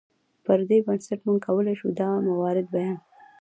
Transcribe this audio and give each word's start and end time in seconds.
پر 0.45 0.59
دې 0.69 0.77
بنسټ 0.85 1.19
موږ 1.27 1.37
کولی 1.47 1.73
شو 1.79 1.89
دا 1.99 2.09
موارد 2.27 2.65
بیان 2.73 2.95
کړو. 3.01 3.07